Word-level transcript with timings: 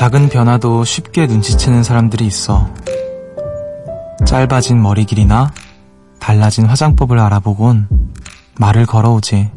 작은 0.00 0.30
변화도 0.30 0.84
쉽게 0.84 1.26
눈치채는 1.26 1.82
사람들이 1.82 2.24
있어. 2.24 2.70
짧아진 4.24 4.80
머리 4.80 5.04
길이나 5.04 5.52
달라진 6.18 6.64
화장법을 6.64 7.18
알아보곤 7.18 7.86
말을 8.58 8.86
걸어오지. 8.86 9.50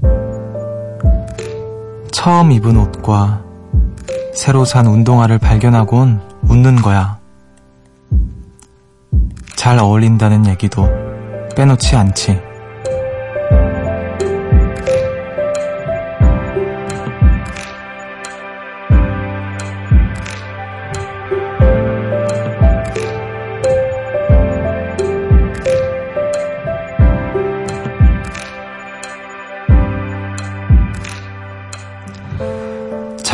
처음 2.11 2.51
입은 2.51 2.75
옷과 2.75 3.41
새로 4.35 4.65
산 4.65 4.85
운동화를 4.85 5.39
발견하곤 5.39 6.19
웃는 6.49 6.75
거야. 6.81 7.19
잘 9.55 9.79
어울린다는 9.79 10.47
얘기도 10.47 10.89
빼놓지 11.55 11.95
않지. 11.95 12.52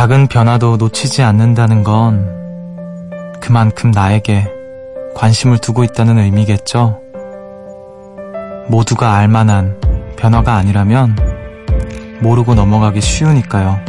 작은 0.09 0.25
변화도 0.25 0.77
놓치지 0.77 1.21
않는다는 1.21 1.83
건 1.83 2.27
그만큼 3.39 3.91
나에게 3.91 4.47
관심을 5.13 5.59
두고 5.59 5.83
있다는 5.83 6.17
의미겠죠? 6.17 6.99
모두가 8.69 9.13
알만한 9.13 9.79
변화가 10.17 10.55
아니라면 10.55 11.15
모르고 12.21 12.55
넘어가기 12.55 13.01
쉬우니까요. 13.01 13.79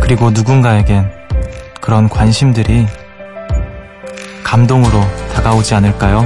그리고 0.00 0.30
누군가에겐 0.30 1.10
그런 1.82 2.08
관심들이 2.08 2.86
감동으로 4.42 4.98
다가오지 5.34 5.74
않을까요? 5.74 6.24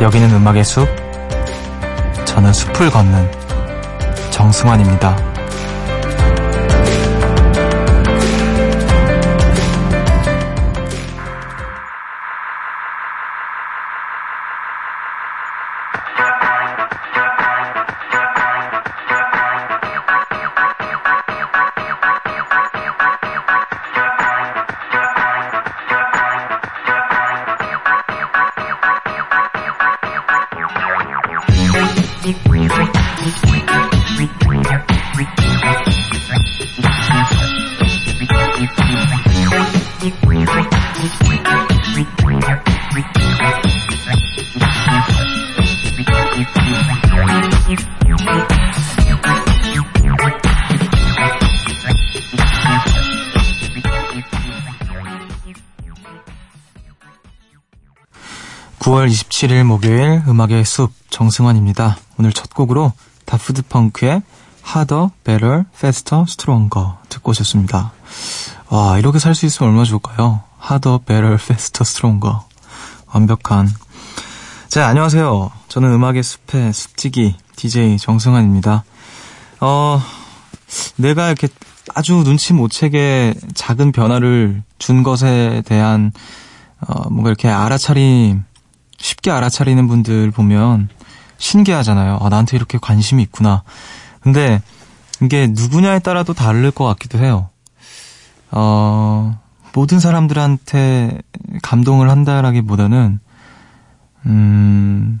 여기는 0.00 0.30
음악의 0.30 0.64
숲, 0.64 0.88
저는 2.24 2.54
숲을 2.54 2.88
걷는 2.88 3.37
정승환입니다. 4.38 5.27
9월 59.48 59.62
27일 59.62 59.64
목요일 59.64 60.22
음악의 60.28 60.64
숲 60.64 60.92
정승환입니다. 61.10 61.96
오늘 62.18 62.32
첫 62.32 62.52
곡으로 62.54 62.92
다프드 63.24 63.62
펑크의 63.62 64.22
Harder, 64.66 65.08
Better, 65.24 65.64
Faster, 65.74 66.24
Stronger 66.28 66.92
듣고 67.08 67.30
오셨습니다. 67.30 67.92
와 68.68 68.98
이렇게 68.98 69.18
살 69.18 69.34
수 69.34 69.46
있으면 69.46 69.70
얼마나 69.70 69.84
좋을까요? 69.86 70.42
Harder, 70.62 70.98
Better, 70.98 71.34
Faster, 71.34 71.82
Stronger 71.82 72.40
완벽한 73.06 73.68
자 74.68 74.86
안녕하세요. 74.86 75.50
저는 75.68 75.92
음악의 75.92 76.22
숲의 76.22 76.72
숲지기 76.72 77.36
DJ 77.56 77.96
정승환입니다. 77.98 78.84
어 79.60 80.02
내가 80.96 81.28
이렇게 81.28 81.48
아주 81.94 82.22
눈치 82.22 82.52
못 82.52 82.70
채게 82.70 83.34
작은 83.54 83.92
변화를 83.92 84.62
준 84.78 85.02
것에 85.02 85.62
대한 85.64 86.12
어, 86.80 87.08
뭔가 87.10 87.30
이렇게 87.30 87.48
알아차림 87.48 88.44
쉽게 88.98 89.30
알아차리는 89.30 89.86
분들 89.88 90.30
보면 90.32 90.88
신기하잖아요. 91.38 92.18
아, 92.20 92.28
나한테 92.28 92.56
이렇게 92.56 92.78
관심이 92.80 93.22
있구나. 93.22 93.62
근데 94.20 94.60
이게 95.22 95.48
누구냐에 95.48 96.00
따라도 96.00 96.34
다를 96.34 96.70
것 96.70 96.84
같기도 96.84 97.18
해요. 97.18 97.48
어, 98.50 99.40
모든 99.74 100.00
사람들한테 100.00 101.18
감동을 101.62 102.10
한다라기보다는, 102.10 103.20
음, 104.26 105.20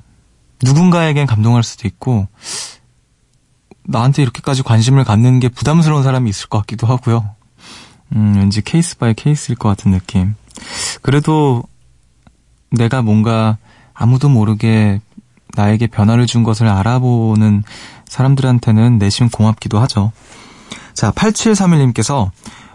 누군가에겐 0.62 1.26
감동할 1.26 1.62
수도 1.62 1.86
있고, 1.86 2.26
나한테 3.84 4.22
이렇게까지 4.22 4.62
관심을 4.62 5.04
갖는 5.04 5.40
게 5.40 5.48
부담스러운 5.48 6.02
사람이 6.02 6.28
있을 6.28 6.48
것 6.48 6.58
같기도 6.58 6.86
하고요. 6.86 7.34
음, 8.14 8.34
왠지 8.36 8.60
case 8.62 8.98
by 8.98 9.14
case일 9.14 9.56
것 9.56 9.68
같은 9.68 9.92
느낌. 9.92 10.34
그래도 11.02 11.62
내가 12.70 13.02
뭔가 13.02 13.56
아무도 13.98 14.28
모르게 14.28 15.00
나에게 15.54 15.88
변화를 15.88 16.26
준 16.26 16.44
것을 16.44 16.68
알아보는 16.68 17.64
사람들한테는 18.06 18.98
내심 18.98 19.28
고맙기도 19.28 19.78
하죠. 19.80 20.12
자, 20.94 21.10
8731님께서 21.10 22.30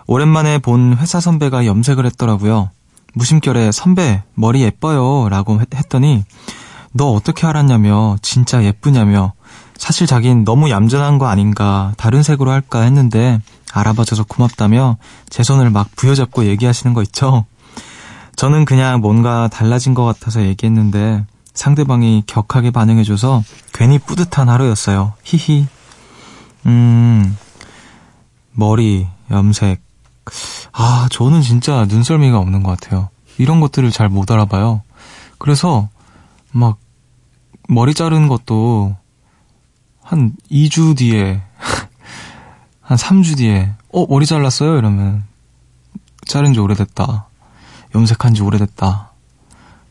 오랜만에 0.06 0.59
본 0.59 0.97
회사 0.97 1.22
선배가 1.22 1.66
염색을 1.66 2.06
했더라고요. 2.06 2.69
무심결에 3.13 3.72
선배, 3.72 4.22
머리 4.34 4.61
예뻐요. 4.61 5.29
라고 5.29 5.61
했더니 5.73 6.25
너 6.91 7.11
어떻게 7.11 7.47
알았냐며, 7.47 8.17
진짜 8.22 8.63
예쁘냐며, 8.63 9.34
사실 9.78 10.05
자긴 10.05 10.44
너무 10.44 10.69
얌전한 10.69 11.19
거 11.19 11.28
아닌가, 11.28 11.94
다른 11.97 12.22
색으로 12.22 12.51
할까 12.51 12.81
했는데 12.81 13.40
알아봐줘서 13.72 14.25
고맙다며 14.25 14.97
제 15.29 15.41
손을 15.41 15.69
막 15.69 15.90
부여잡고 15.95 16.45
얘기하시는 16.45 16.94
거 16.94 17.01
있죠? 17.03 17.45
저는 18.35 18.66
그냥 18.66 18.99
뭔가 19.01 19.47
달라진 19.47 19.94
것 19.94 20.05
같아서 20.05 20.41
얘기했는데 20.44 21.25
상대방이 21.53 22.23
격하게 22.25 22.71
반응해줘서 22.71 23.44
괜히 23.73 23.99
뿌듯한 23.99 24.49
하루였어요. 24.49 25.13
히히. 25.23 25.67
음, 26.66 27.38
머리, 28.53 29.07
염색. 29.29 29.81
아, 30.72 31.07
저는 31.11 31.41
진짜 31.41 31.85
눈썰미가 31.85 32.37
없는 32.40 32.63
것 32.63 32.79
같아요. 32.79 33.09
이런 33.37 33.59
것들을 33.59 33.91
잘 33.91 34.09
못 34.09 34.31
알아봐요. 34.31 34.81
그래서 35.37 35.90
막 36.52 36.78
머리 37.67 37.93
자르는 37.93 38.28
것도 38.28 38.96
한 40.02 40.34
2주 40.52 40.97
뒤에, 40.97 41.41
한 42.81 42.97
3주 42.97 43.37
뒤에, 43.37 43.73
어, 43.93 44.05
머리 44.08 44.25
잘랐어요? 44.25 44.78
이러면 44.78 45.23
자른 46.25 46.53
지 46.53 46.59
오래됐다. 46.59 47.28
염색한 47.95 48.34
지 48.34 48.41
오래됐다. 48.43 49.11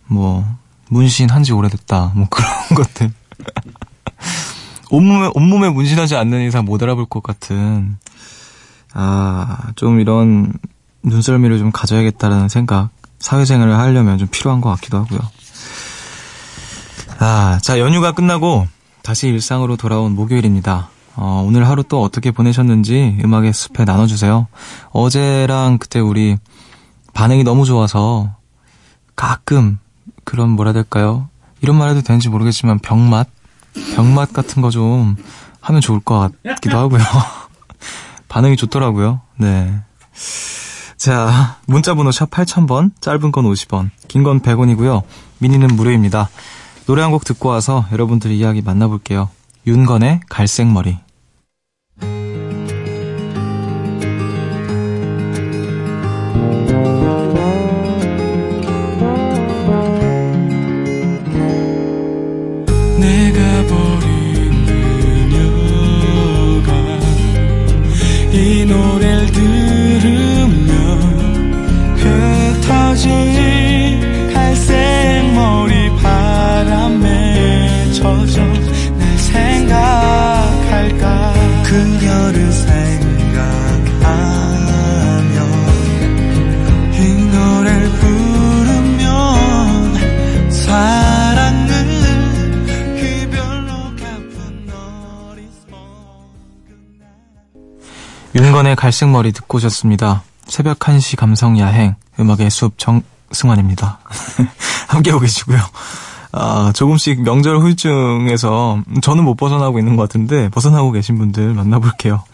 뭐, 0.06 0.44
문신 0.88 1.30
한 1.30 1.42
지 1.42 1.52
오래됐다. 1.52 2.12
뭐 2.14 2.26
그런 2.28 2.50
것들. 2.74 3.12
온몸에, 4.90 5.30
온몸에 5.34 5.70
문신하지 5.70 6.16
않는 6.16 6.46
이상 6.46 6.64
못 6.64 6.82
알아볼 6.82 7.06
것 7.06 7.22
같은, 7.22 7.96
아, 8.92 9.70
좀 9.76 10.00
이런 10.00 10.52
눈썰미를 11.02 11.58
좀 11.58 11.72
가져야겠다라는 11.72 12.48
생각, 12.48 12.90
사회생활을 13.18 13.78
하려면 13.78 14.18
좀 14.18 14.28
필요한 14.28 14.60
것 14.60 14.68
같기도 14.70 14.98
하고요. 14.98 15.20
아, 17.20 17.58
자, 17.62 17.78
연휴가 17.78 18.12
끝나고 18.12 18.66
다시 19.02 19.28
일상으로 19.28 19.76
돌아온 19.76 20.14
목요일입니다. 20.14 20.88
어, 21.14 21.44
오늘 21.46 21.66
하루 21.68 21.82
또 21.84 22.02
어떻게 22.02 22.30
보내셨는지 22.30 23.18
음악의 23.24 23.52
숲에 23.52 23.84
나눠주세요. 23.84 24.46
어제랑 24.90 25.78
그때 25.78 26.00
우리 26.00 26.36
반응이 27.12 27.44
너무 27.44 27.64
좋아서 27.64 28.34
가끔 29.16 29.78
그런 30.24 30.50
뭐라 30.50 30.72
될까요? 30.72 31.28
이런 31.60 31.76
말 31.76 31.90
해도 31.90 32.00
되는지 32.02 32.28
모르겠지만 32.28 32.78
병맛? 32.78 33.28
병맛 33.94 34.32
같은 34.32 34.62
거 34.62 34.70
좀 34.70 35.16
하면 35.60 35.80
좋을 35.80 36.00
것 36.00 36.32
같기도 36.44 36.76
하고요. 36.78 37.02
반응이 38.28 38.56
좋더라고요. 38.56 39.20
네. 39.36 39.80
자, 40.96 41.56
문자번호 41.66 42.10
샵 42.12 42.30
8000번, 42.30 42.92
짧은 43.00 43.30
건 43.32 43.44
50원, 43.44 43.90
긴 44.08 44.22
건 44.24 44.40
100원이고요. 44.40 45.02
미니는 45.38 45.68
무료입니다. 45.76 46.28
노래 46.86 47.02
한 47.02 47.12
곡 47.12 47.24
듣고 47.24 47.48
와서 47.50 47.86
여러분들의 47.92 48.36
이야기 48.36 48.60
만나볼게요. 48.62 49.28
윤건의 49.66 50.20
갈색머리. 50.28 50.98
내가 63.02 63.41
이현우의 98.72 98.76
갈색머리 98.76 99.32
듣고 99.32 99.58
오셨습니다. 99.58 100.22
새벽 100.46 100.78
1시 100.78 101.16
감성 101.16 101.58
야행, 101.58 101.94
음악의 102.18 102.50
숲 102.50 102.78
정승환입니다. 102.78 104.00
함께하고 104.88 105.20
계시고요. 105.20 105.58
아, 106.32 106.72
조금씩 106.74 107.22
명절 107.22 107.58
후유증에서 107.58 108.82
저는 109.02 109.24
못 109.24 109.36
벗어나고 109.36 109.78
있는 109.78 109.96
것 109.96 110.02
같은데 110.02 110.48
벗어나고 110.48 110.92
계신 110.92 111.18
분들 111.18 111.54
만나볼게요. 111.54 112.24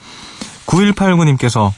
9189님께서 0.66 1.72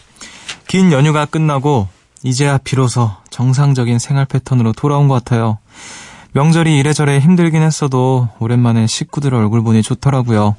긴 0.69 0.93
연휴가 0.93 1.25
끝나고 1.25 1.89
이제야 2.23 2.59
비로소 2.59 3.11
정상적인 3.31 3.99
생활 3.99 4.27
패턴으로 4.27 4.73
돌아온 4.73 5.09
것 5.09 5.15
같아요. 5.15 5.59
명절이 6.33 6.79
이래저래 6.79 7.19
힘들긴 7.19 7.63
했어도 7.63 8.29
오랜만에 8.39 8.87
식구들 8.87 9.35
얼굴 9.35 9.63
보니 9.63 9.83
좋더라고요. 9.83 10.55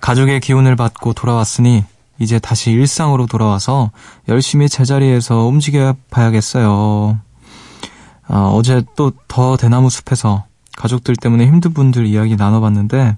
가족의 0.00 0.40
기운을 0.40 0.76
받고 0.76 1.12
돌아왔으니 1.12 1.84
이제 2.18 2.38
다시 2.38 2.70
일상으로 2.72 3.26
돌아와서 3.26 3.90
열심히 4.28 4.68
제자리에서 4.68 5.46
움직여 5.46 5.94
봐야겠어요. 6.10 7.18
아, 8.26 8.50
어제 8.52 8.82
또 8.96 9.12
더 9.28 9.56
대나무 9.56 9.88
숲에서 9.90 10.44
가족들 10.76 11.16
때문에 11.16 11.46
힘든 11.46 11.72
분들 11.72 12.06
이야기 12.06 12.36
나눠봤는데, 12.36 13.16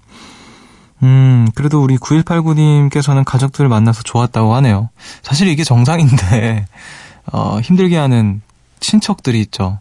음, 1.02 1.48
그래도 1.54 1.82
우리 1.82 1.96
9189님께서는 1.96 3.24
가족들을 3.24 3.68
만나서 3.68 4.02
좋았다고 4.02 4.54
하네요. 4.56 4.90
사실 5.22 5.48
이게 5.48 5.64
정상인데, 5.64 6.66
어, 7.32 7.58
힘들게 7.60 7.96
하는 7.96 8.42
친척들이 8.80 9.40
있죠. 9.40 9.78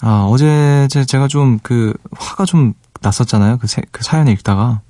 아, 0.00 0.26
어제 0.28 0.88
제가 0.88 1.28
좀 1.28 1.58
그 1.62 1.94
화가 2.16 2.44
좀 2.44 2.74
났었잖아요. 3.02 3.58
그, 3.58 3.66
세, 3.66 3.82
그 3.92 4.02
사연을 4.02 4.32
읽다가. 4.32 4.80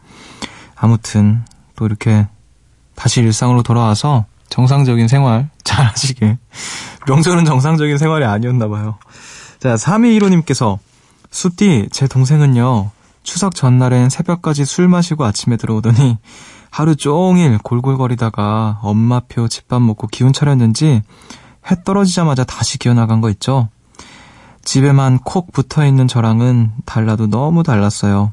아무튼 0.75 1.44
또 1.77 1.87
이렇게 1.87 2.27
다시 2.96 3.20
일상으로 3.20 3.62
돌아와서 3.62 4.25
정상적인 4.48 5.06
생활 5.06 5.48
잘 5.62 5.87
하시길. 5.87 6.38
명절은 7.06 7.44
정상적인 7.44 7.98
생활이 7.98 8.25
아니었나 8.25 8.69
봐요. 8.69 8.98
자, 9.60 9.75
3215님께서 9.75 10.78
숲디 11.31 11.88
제 11.93 12.08
동생은요. 12.08 12.90
추석 13.22 13.54
전날엔 13.54 14.08
새벽까지 14.08 14.64
술 14.64 14.88
마시고 14.88 15.25
아침에 15.25 15.56
들어오더니 15.56 16.19
하루 16.70 16.94
종일 16.94 17.58
골골거리다가 17.58 18.81
엄마표 18.82 19.48
집밥 19.48 19.82
먹고 19.82 20.06
기운 20.06 20.32
차렸는지 20.32 21.02
해 21.70 21.76
떨어지자마자 21.84 22.44
다시 22.44 22.78
기어나간 22.78 23.20
거 23.20 23.31
있죠? 23.31 23.69
집에만 24.64 25.20
콕 25.25 25.52
붙어 25.52 25.87
있는 25.87 26.08
저랑은 26.08 26.72
달라도 26.84 27.26
너무 27.26 27.62
달랐어요. 27.62 28.32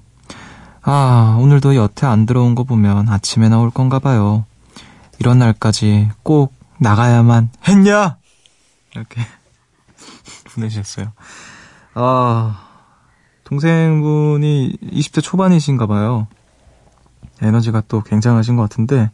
아, 0.82 1.38
오늘도 1.40 1.76
여태 1.76 2.06
안 2.06 2.26
들어온 2.26 2.56
거 2.56 2.64
보면 2.64 3.08
아침에 3.10 3.50
나올 3.50 3.72
건가 3.72 4.00
봐요. 4.00 4.46
이런 5.20 5.40
날까지 5.40 6.10
꼭 6.24 6.54
나가야만 6.80 7.50
했냐? 7.68 8.18
이렇게 8.94 9.22
보내주셨어요. 10.54 11.12
아, 11.96 12.68
동생분이 13.44 14.78
20대 14.82 15.22
초반이신가 15.22 15.88
봐요. 15.88 16.28
에너지가 17.42 17.84
또 17.88 18.02
굉장하신 18.02 18.56
것 18.56 18.64
같은데, 18.64 19.12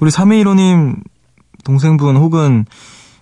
우리 0.00 0.10
321호님 0.10 1.02
동생분 1.64 2.16
혹은 2.16 2.64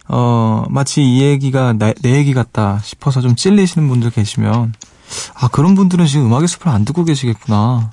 어, 0.09 0.65
마치 0.71 1.03
이 1.03 1.21
얘기가 1.23 1.75
나, 1.75 1.93
내 2.01 2.17
얘기 2.17 2.33
같다 2.33 2.79
싶어서 2.83 3.21
좀 3.21 3.37
찔리시는 3.37 3.89
분들 3.89 4.11
계시면, 4.11 4.73
아, 5.35 5.49
그런 5.49 5.75
분들은 5.75 6.07
지금 6.07 6.27
음악의 6.27 6.49
숲을 6.49 6.69
안 6.69 6.85
듣고 6.85 7.05
계시겠구나. 7.05 7.91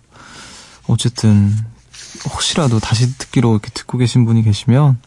어쨌든, 0.87 1.53
혹시라도 2.29 2.79
다시 2.79 3.17
듣기로 3.17 3.51
이렇게 3.51 3.69
듣고 3.71 3.97
계신 3.97 4.25
분이 4.25 4.43
계시면, 4.43 4.97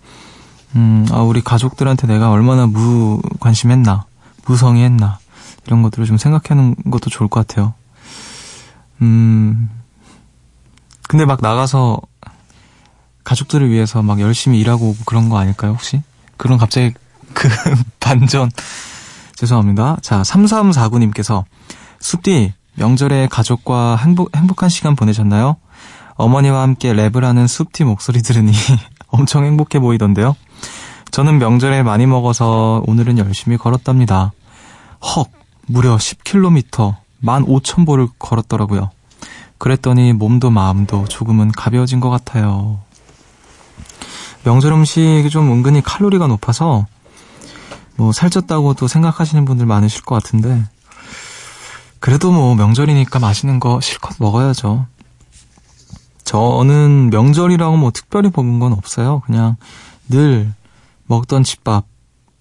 음, 0.76 1.06
아, 1.10 1.20
우리 1.20 1.40
가족들한테 1.40 2.06
내가 2.06 2.30
얼마나 2.30 2.66
무관심했나, 2.66 4.04
무성의했나, 4.46 5.18
이런 5.66 5.82
것들을 5.82 6.06
좀 6.06 6.16
생각하는 6.16 6.74
것도 6.90 7.10
좋을 7.10 7.28
것 7.28 7.46
같아요. 7.46 7.74
음, 9.02 9.70
근데 11.08 11.24
막 11.24 11.40
나가서 11.40 12.00
가족들을 13.24 13.70
위해서 13.70 14.02
막 14.02 14.20
열심히 14.20 14.58
일하고 14.60 14.96
그런 15.04 15.28
거 15.28 15.38
아닐까요, 15.38 15.72
혹시? 15.72 16.02
그런 16.36 16.58
갑자기 16.58 16.94
그 17.34 17.48
반전. 18.00 18.50
죄송합니다. 19.34 19.98
자, 20.02 20.22
3349님께서 20.22 21.44
숲디 22.00 22.52
명절에 22.74 23.28
가족과 23.28 23.96
행복, 23.96 24.34
행복한 24.34 24.68
시간 24.68 24.96
보내셨나요? 24.96 25.56
어머니와 26.18 26.62
함께 26.62 26.92
랩을 26.92 27.22
하는 27.22 27.46
숲디 27.46 27.84
목소리 27.84 28.22
들으니 28.22 28.52
엄청 29.08 29.44
행복해 29.44 29.78
보이던데요. 29.78 30.36
저는 31.12 31.38
명절에 31.38 31.82
많이 31.84 32.06
먹어서 32.06 32.82
오늘은 32.86 33.18
열심히 33.18 33.56
걸었답니다. 33.56 34.32
헉, 35.02 35.30
무려 35.66 35.96
10km, 35.96 36.96
15,000보를 37.22 38.10
걸었더라고요. 38.18 38.90
그랬더니 39.58 40.12
몸도 40.12 40.50
마음도 40.50 41.06
조금은 41.06 41.52
가벼워진 41.52 42.00
것 42.00 42.10
같아요. 42.10 42.80
명절 44.44 44.72
음식이 44.72 45.30
좀 45.30 45.50
은근히 45.52 45.82
칼로리가 45.82 46.26
높아서 46.26 46.86
뭐 47.96 48.10
살쪘다고 48.10 48.76
도 48.76 48.88
생각하시는 48.88 49.44
분들 49.44 49.66
많으실 49.66 50.02
것 50.02 50.14
같은데 50.16 50.64
그래도 52.00 52.30
뭐 52.30 52.54
명절이니까 52.54 53.18
맛있는 53.18 53.60
거 53.60 53.80
실컷 53.80 54.16
먹어야죠. 54.18 54.86
저는 56.28 57.08
명절이라고 57.08 57.78
뭐 57.78 57.90
특별히 57.90 58.30
먹은 58.34 58.58
건 58.58 58.74
없어요. 58.74 59.22
그냥 59.24 59.56
늘 60.10 60.52
먹던 61.06 61.42
집밥 61.42 61.86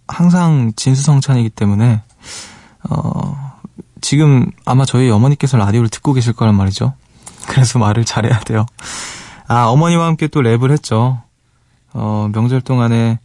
항상 0.09 0.73
진수성찬이기 0.75 1.51
때문에 1.51 2.01
어 2.89 3.59
지금 4.01 4.51
아마 4.65 4.83
저희 4.83 5.09
어머니께서 5.09 5.55
라디오를 5.55 5.87
듣고 5.87 6.11
계실 6.11 6.33
거란 6.33 6.55
말이죠. 6.55 6.95
그래서 7.47 7.79
말을 7.79 8.03
잘해야 8.03 8.41
돼요. 8.41 8.65
아 9.47 9.67
어머니와 9.67 10.05
함께 10.05 10.27
또 10.27 10.41
랩을 10.41 10.71
했죠. 10.71 11.21
어, 11.93 12.29
명절 12.33 12.59
동안에 12.59 13.19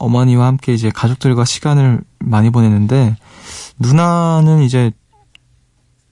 어머니와 0.00 0.46
함께 0.48 0.74
이제 0.74 0.90
가족들과 0.90 1.44
시간을 1.44 2.00
많이 2.18 2.50
보냈는데, 2.50 3.16
누나는 3.78 4.60
이제, 4.62 4.90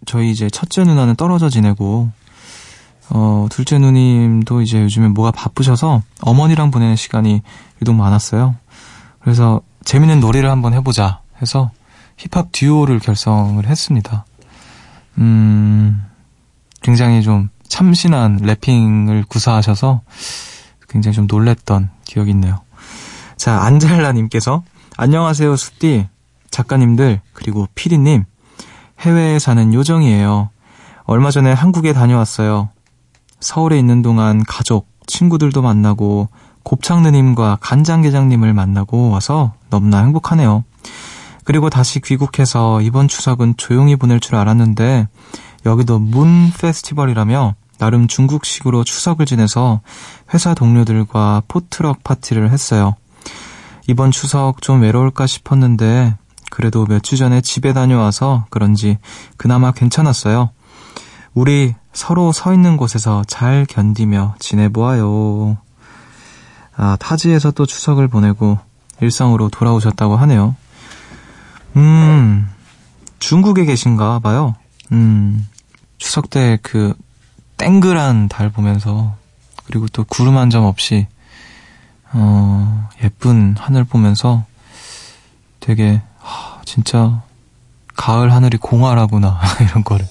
저희 0.06 0.30
이제 0.30 0.48
첫째 0.48 0.84
누나는 0.84 1.16
떨어져 1.16 1.48
지내고, 1.48 2.12
어, 3.14 3.46
둘째 3.50 3.78
누님도 3.78 4.62
이제 4.62 4.80
요즘에 4.82 5.08
뭐가 5.08 5.30
바쁘셔서 5.32 6.02
어머니랑 6.22 6.70
보내는 6.70 6.96
시간이 6.96 7.42
유독 7.82 7.94
많았어요. 7.94 8.56
그래서 9.20 9.60
재밌는 9.84 10.20
놀이를 10.20 10.50
한번 10.50 10.72
해보자 10.72 11.20
해서 11.40 11.70
힙합 12.16 12.48
듀오를 12.52 13.00
결성을 13.00 13.64
했습니다. 13.66 14.24
음, 15.18 16.06
굉장히 16.80 17.22
좀 17.22 17.50
참신한 17.68 18.38
래핑을 18.42 19.24
구사하셔서 19.28 20.00
굉장히 20.88 21.14
좀 21.14 21.26
놀랬던 21.28 21.90
기억이 22.04 22.30
있네요. 22.30 22.60
자, 23.36 23.60
안젤라님께서 23.62 24.62
안녕하세요, 24.96 25.56
숲디. 25.56 26.08
작가님들, 26.50 27.20
그리고 27.32 27.66
피디님. 27.74 28.24
해외에 29.00 29.38
사는 29.38 29.72
요정이에요. 29.74 30.50
얼마 31.04 31.30
전에 31.30 31.52
한국에 31.52 31.92
다녀왔어요. 31.92 32.68
서울에 33.42 33.78
있는 33.78 34.02
동안 34.02 34.42
가족, 34.46 34.88
친구들도 35.06 35.60
만나고 35.62 36.28
곱창 36.62 37.02
누님과 37.02 37.58
간장 37.60 38.02
게장님을 38.02 38.54
만나고 38.54 39.10
와서 39.10 39.52
너무나 39.68 39.98
행복하네요. 39.98 40.64
그리고 41.44 41.68
다시 41.68 42.00
귀국해서 42.00 42.80
이번 42.80 43.08
추석은 43.08 43.56
조용히 43.56 43.96
보낼 43.96 44.20
줄 44.20 44.36
알았는데 44.36 45.08
여기도 45.66 45.98
문 45.98 46.52
페스티벌이라며 46.52 47.56
나름 47.78 48.06
중국식으로 48.06 48.84
추석을 48.84 49.26
지내서 49.26 49.80
회사 50.32 50.54
동료들과 50.54 51.42
포트럭 51.48 52.04
파티를 52.04 52.52
했어요. 52.52 52.94
이번 53.88 54.12
추석 54.12 54.62
좀 54.62 54.82
외로울까 54.82 55.26
싶었는데 55.26 56.14
그래도 56.50 56.86
몇 56.86 57.02
주 57.02 57.16
전에 57.16 57.40
집에 57.40 57.72
다녀와서 57.72 58.46
그런지 58.50 58.98
그나마 59.36 59.72
괜찮았어요. 59.72 60.50
우리 61.34 61.74
서로 61.92 62.32
서 62.32 62.52
있는 62.52 62.76
곳에서 62.76 63.24
잘 63.26 63.66
견디며 63.68 64.36
지내보아요. 64.38 65.56
아, 66.76 66.96
타지에서 67.00 67.50
또 67.52 67.66
추석을 67.66 68.08
보내고 68.08 68.58
일상으로 69.00 69.48
돌아오셨다고 69.48 70.16
하네요. 70.16 70.54
음, 71.76 72.50
중국에 73.18 73.64
계신가 73.64 74.18
봐요. 74.20 74.54
음, 74.92 75.46
추석 75.98 76.30
때 76.30 76.58
그 76.62 76.94
땡글한 77.56 78.28
달 78.28 78.50
보면서 78.50 79.14
그리고 79.64 79.86
또 79.88 80.04
구름 80.04 80.36
한 80.36 80.50
점 80.50 80.64
없이 80.64 81.06
어, 82.12 82.88
예쁜 83.02 83.54
하늘 83.58 83.84
보면서 83.84 84.44
되게 85.60 86.02
하, 86.18 86.60
진짜 86.64 87.22
가을 87.96 88.32
하늘이 88.32 88.58
공활하구나 88.58 89.40
이런 89.62 89.84
거를 89.84 90.06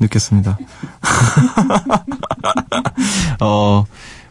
느꼈습니다. 0.00 0.58
어, 3.40 3.84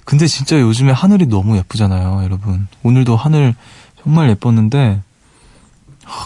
근데 0.04 0.28
진짜 0.28 0.60
요즘에 0.60 0.92
하늘이 0.92 1.28
너무 1.28 1.58
예쁘잖아요, 1.58 2.24
여러분. 2.24 2.68
오늘도 2.84 3.16
하늘 3.16 3.56
정말 4.04 4.30
예뻤는데, 4.30 5.02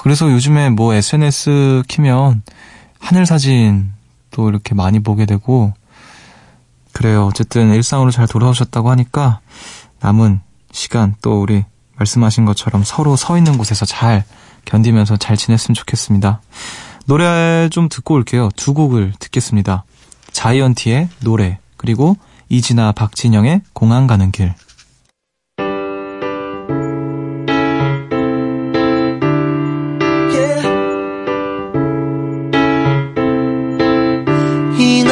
그래서 0.03 0.31
요즘에 0.31 0.69
뭐 0.69 0.93
SNS 0.93 1.83
키면 1.87 2.41
하늘 2.99 3.25
사진 3.25 3.91
또 4.31 4.49
이렇게 4.49 4.75
많이 4.75 4.99
보게 4.99 5.25
되고, 5.25 5.73
그래요. 6.91 7.27
어쨌든 7.27 7.73
일상으로 7.73 8.11
잘 8.11 8.27
돌아오셨다고 8.27 8.89
하니까 8.89 9.39
남은 10.01 10.41
시간 10.71 11.15
또 11.21 11.41
우리 11.41 11.63
말씀하신 11.97 12.45
것처럼 12.45 12.83
서로 12.83 13.15
서 13.15 13.37
있는 13.37 13.57
곳에서 13.57 13.85
잘 13.85 14.23
견디면서 14.65 15.17
잘 15.17 15.37
지냈으면 15.37 15.75
좋겠습니다. 15.75 16.41
노래 17.09 17.67
좀 17.71 17.89
듣고 17.89 18.13
올게요. 18.13 18.49
두 18.55 18.75
곡을 18.75 19.13
듣겠습니다. 19.17 19.83
자이언티의 20.31 21.09
노래, 21.23 21.57
그리고 21.75 22.15
이진아 22.49 22.91
박진영의 22.91 23.61
공항 23.73 24.05
가는 24.05 24.31
길. 24.31 24.53
이 34.77 35.03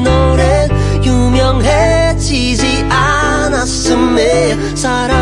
노래 0.00 0.68
유명해지지 1.04 2.82
않았음에 2.90 4.74
사람 4.74 5.13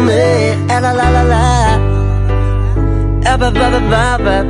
외웠음에 0.00 0.66
에라라라라 0.70 1.80
에바바바바바 3.24 4.44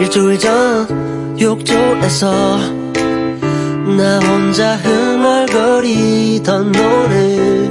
일주일 0.00 0.38
전 0.38 1.38
욕조에서 1.40 2.58
나 3.96 4.18
혼자 4.20 4.76
흥얼거리던 4.76 6.72
노래. 6.72 7.70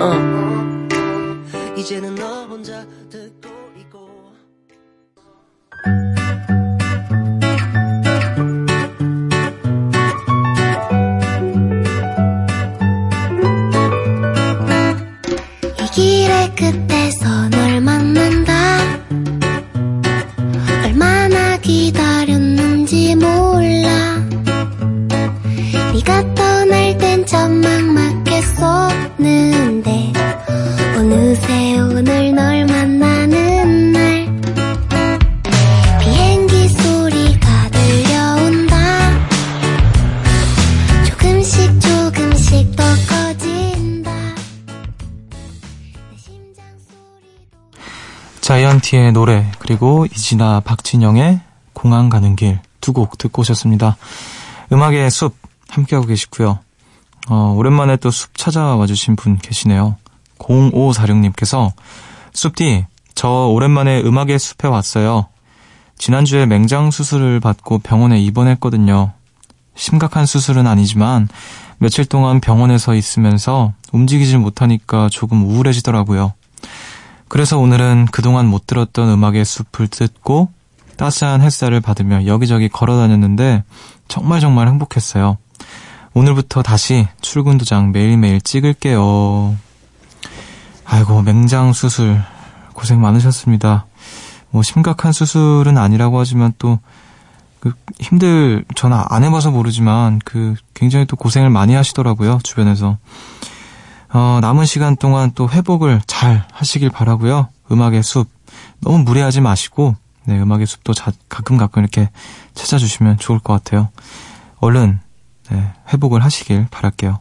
어. 0.00 0.51
이진아 50.32 50.60
박진영의 50.60 51.40
공항 51.74 52.08
가는 52.08 52.36
길 52.36 52.58
두 52.80 52.92
곡 52.92 53.16
듣고 53.18 53.40
오셨습니다. 53.42 53.96
음악의 54.72 55.10
숲 55.10 55.36
함께하고 55.68 56.06
계시고요. 56.08 56.58
어, 57.28 57.54
오랜만에 57.56 57.96
또 57.98 58.10
숲 58.10 58.36
찾아와 58.36 58.86
주신 58.86 59.14
분 59.14 59.38
계시네요. 59.38 59.96
0546님께서 60.38 61.70
숲디, 62.32 62.86
저 63.14 63.28
오랜만에 63.28 64.00
음악의 64.00 64.38
숲에 64.38 64.68
왔어요. 64.68 65.26
지난주에 65.98 66.46
맹장 66.46 66.90
수술을 66.90 67.38
받고 67.38 67.78
병원에 67.80 68.20
입원했거든요. 68.20 69.12
심각한 69.76 70.26
수술은 70.26 70.66
아니지만 70.66 71.28
며칠 71.78 72.04
동안 72.04 72.40
병원에서 72.40 72.94
있으면서 72.94 73.74
움직이질 73.92 74.38
못하니까 74.38 75.08
조금 75.10 75.44
우울해지더라고요. 75.44 76.32
그래서 77.32 77.56
오늘은 77.56 78.08
그동안 78.12 78.46
못 78.46 78.66
들었던 78.66 79.08
음악의 79.08 79.46
숲을 79.46 79.88
듣고 79.88 80.50
따스한 80.98 81.40
햇살을 81.40 81.80
받으며 81.80 82.26
여기저기 82.26 82.68
걸어 82.68 82.98
다녔는데 82.98 83.64
정말 84.06 84.40
정말 84.40 84.68
행복했어요. 84.68 85.38
오늘부터 86.12 86.60
다시 86.60 87.08
출근 87.22 87.56
도장 87.56 87.90
매일매일 87.90 88.42
찍을게요. 88.42 89.56
아이고, 90.84 91.22
맹장 91.22 91.72
수술. 91.72 92.22
고생 92.74 93.00
많으셨습니다. 93.00 93.86
뭐, 94.50 94.62
심각한 94.62 95.12
수술은 95.12 95.78
아니라고 95.78 96.20
하지만 96.20 96.52
또, 96.58 96.80
그, 97.60 97.72
힘들, 97.98 98.66
저는 98.74 99.02
안 99.08 99.24
해봐서 99.24 99.50
모르지만, 99.50 100.20
그, 100.22 100.54
굉장히 100.74 101.06
또 101.06 101.16
고생을 101.16 101.48
많이 101.48 101.72
하시더라고요, 101.72 102.40
주변에서. 102.42 102.98
어, 104.12 104.38
남은 104.40 104.66
시간 104.66 104.96
동안 104.96 105.32
또 105.34 105.48
회복을 105.48 106.02
잘 106.06 106.46
하시길 106.52 106.90
바라고요 106.90 107.48
음악의 107.70 108.02
숲. 108.02 108.28
너무 108.80 108.98
무리하지 108.98 109.40
마시고, 109.40 109.96
네, 110.24 110.38
음악의 110.38 110.66
숲도 110.66 110.92
자, 110.92 111.12
가끔 111.28 111.56
가끔 111.56 111.82
이렇게 111.82 112.10
찾아주시면 112.54 113.18
좋을 113.18 113.38
것 113.38 113.54
같아요. 113.54 113.88
얼른, 114.58 115.00
네, 115.50 115.72
회복을 115.92 116.22
하시길 116.22 116.66
바랄게요. 116.70 117.18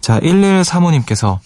자, 0.00 0.20
1135님께서 0.20 1.38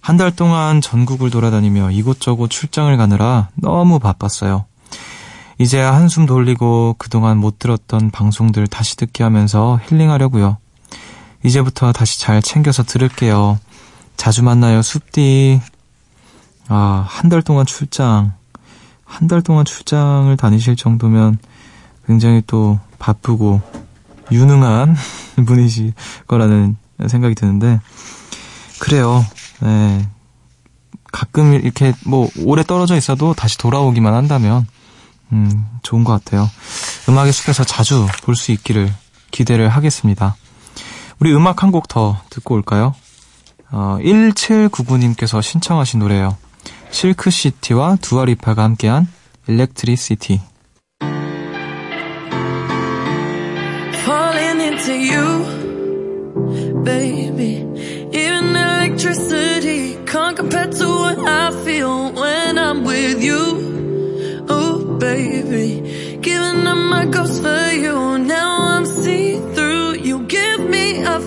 한 0.00 0.18
달 0.18 0.30
동안 0.36 0.82
전국을 0.82 1.30
돌아다니며 1.30 1.90
이곳저곳 1.90 2.50
출장을 2.50 2.94
가느라 2.98 3.48
너무 3.54 3.98
바빴어요. 3.98 4.66
이제야 5.56 5.94
한숨 5.94 6.26
돌리고 6.26 6.96
그동안 6.98 7.38
못 7.38 7.58
들었던 7.58 8.10
방송들 8.10 8.66
다시 8.66 8.96
듣게 8.96 9.24
하면서 9.24 9.80
힐링하려고요. 9.88 10.58
이제부터 11.42 11.92
다시 11.92 12.20
잘 12.20 12.42
챙겨서 12.42 12.82
들을게요. 12.82 13.58
자주 14.16 14.42
만나요, 14.42 14.82
숲디. 14.82 15.60
아, 16.68 17.04
한 17.08 17.28
달 17.28 17.42
동안 17.42 17.66
출장. 17.66 18.32
한 19.04 19.28
달 19.28 19.42
동안 19.42 19.64
출장을 19.64 20.34
다니실 20.36 20.76
정도면 20.76 21.38
굉장히 22.06 22.42
또 22.46 22.78
바쁘고 22.98 23.60
유능한 24.32 24.96
분이실 25.46 25.92
거라는 26.26 26.76
생각이 27.06 27.34
드는데, 27.34 27.80
그래요. 28.80 29.24
네. 29.60 30.08
가끔 31.12 31.54
이렇게 31.54 31.92
뭐 32.06 32.28
오래 32.38 32.64
떨어져 32.64 32.96
있어도 32.96 33.34
다시 33.34 33.56
돌아오기만 33.58 34.14
한다면, 34.14 34.66
음, 35.32 35.66
좋은 35.82 36.02
것 36.04 36.12
같아요. 36.12 36.48
음악의 37.08 37.32
숲에서 37.32 37.62
자주 37.64 38.06
볼 38.22 38.34
수 38.34 38.50
있기를 38.52 38.92
기대를 39.30 39.68
하겠습니다. 39.68 40.34
우리 41.20 41.32
음악 41.34 41.62
한 41.62 41.70
곡 41.70 41.86
더 41.88 42.20
듣고 42.30 42.54
올까요? 42.56 42.94
어, 43.76 43.98
1799님께서 44.00 45.42
신청하신 45.42 45.98
노래예요. 45.98 46.36
실크시티와 46.90 47.96
두아리파가 48.00 48.62
함께한 48.62 49.08
일렉트리시티. 49.48 50.40
falling 54.04 54.60
into 54.60 54.94
you, 54.94 56.84
baby. 56.84 57.64
Even 58.12 58.54
electricity 58.54 59.96
can't 60.06 60.36
compare 60.36 60.70
to 60.70 60.86
what 60.86 61.18
I 61.26 61.50
feel 61.64 62.12
when 62.12 62.58
I'm 62.58 62.84
with 62.84 63.22
you. 63.22 64.44
Oh, 64.48 64.98
baby. 65.00 66.18
Giving 66.20 66.66
up 66.66 66.76
my 66.76 67.06
ghost 67.06 67.42
for 67.42 67.72
you. 67.72 68.18
Now 68.18 68.76
I'm 68.76 68.86
see 68.86 69.40
through. 69.54 69.94
You 69.94 70.26
give 70.26 70.60
me 70.68 71.02
a 71.02 71.18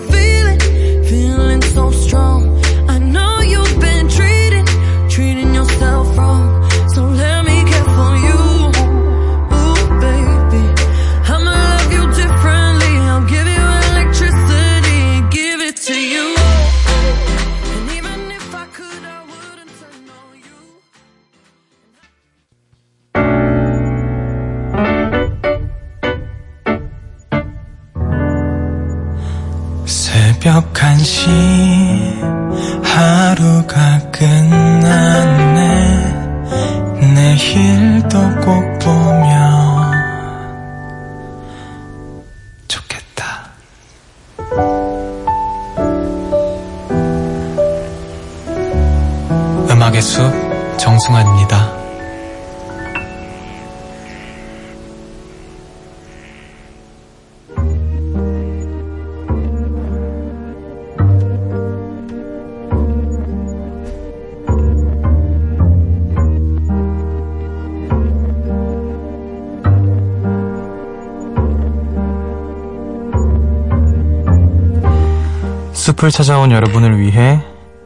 숲을 75.88 76.10
찾아온 76.10 76.50
여러분을 76.50 77.00
위해 77.00 77.40